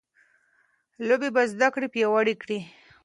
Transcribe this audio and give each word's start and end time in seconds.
لوبې 1.07 1.29
به 1.35 1.41
زده 1.51 1.67
کړه 1.73 1.87
پیاوړې 1.93 2.35
کړي. 2.41 2.59